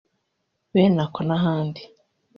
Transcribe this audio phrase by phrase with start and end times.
[0.71, 1.81] Benako n’ahandi